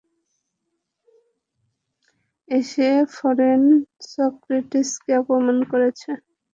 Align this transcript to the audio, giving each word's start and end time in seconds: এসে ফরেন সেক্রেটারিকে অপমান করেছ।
এসে 2.49 2.89
ফরেন 3.15 3.61
সেক্রেটারিকে 4.09 5.11
অপমান 5.21 5.57
করেছ। 5.71 6.01